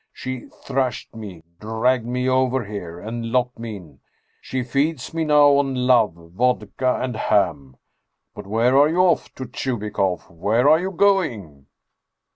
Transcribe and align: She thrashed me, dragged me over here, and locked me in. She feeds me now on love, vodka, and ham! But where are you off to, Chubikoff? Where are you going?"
She 0.11 0.49
thrashed 0.65 1.15
me, 1.15 1.43
dragged 1.59 2.07
me 2.07 2.27
over 2.27 2.65
here, 2.65 2.99
and 2.99 3.31
locked 3.31 3.59
me 3.59 3.75
in. 3.75 3.99
She 4.41 4.63
feeds 4.63 5.13
me 5.13 5.25
now 5.25 5.57
on 5.57 5.75
love, 5.75 6.13
vodka, 6.33 6.97
and 6.99 7.15
ham! 7.15 7.77
But 8.33 8.47
where 8.47 8.75
are 8.79 8.89
you 8.89 8.97
off 8.97 9.31
to, 9.35 9.45
Chubikoff? 9.45 10.27
Where 10.27 10.67
are 10.67 10.79
you 10.79 10.89
going?" 10.89 11.67